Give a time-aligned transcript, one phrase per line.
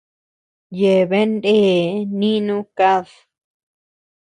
[0.79, 1.79] Yeabean ndee
[2.19, 3.07] nínu kad.